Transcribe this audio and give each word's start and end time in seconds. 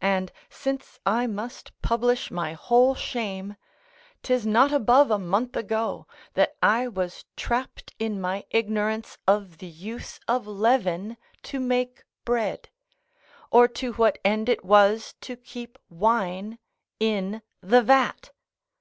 And, 0.00 0.32
since 0.50 0.98
I 1.06 1.28
must 1.28 1.70
publish 1.82 2.32
my 2.32 2.52
whole 2.52 2.96
shame, 2.96 3.54
'tis 4.24 4.44
not 4.44 4.72
above 4.72 5.08
a 5.12 5.20
month 5.20 5.54
ago, 5.54 6.08
that 6.34 6.56
I 6.60 6.88
was 6.88 7.26
trapped 7.36 7.94
in 8.00 8.20
my 8.20 8.42
ignorance 8.50 9.18
of 9.24 9.58
the 9.58 9.68
use 9.68 10.18
of 10.26 10.48
leaven 10.48 11.16
to 11.44 11.60
make 11.60 12.02
bread, 12.24 12.70
or 13.52 13.68
to 13.68 13.92
what 13.92 14.18
end 14.24 14.48
it 14.48 14.64
was 14.64 15.14
to 15.20 15.36
keep 15.36 15.78
wine 15.88 16.58
in 16.98 17.40
the 17.60 17.82
vat. 17.82 18.30